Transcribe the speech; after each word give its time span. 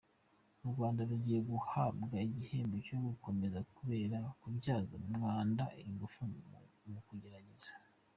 U 0.65 0.67
Rwanda 0.73 1.01
rugiye 1.09 1.39
guhabwa 1.51 2.15
igihembo 2.29 2.75
na 3.03 3.13
komesa 3.23 3.59
kubera 3.75 4.17
kubyaza 4.41 4.91
umwanda 5.01 5.63
ingufu 5.87 6.19
mu 6.31 6.41
magereza 7.11 7.73